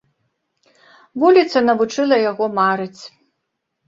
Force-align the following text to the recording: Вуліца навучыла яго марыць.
Вуліца 1.23 1.61
навучыла 1.67 2.17
яго 2.31 2.45
марыць. 2.61 3.01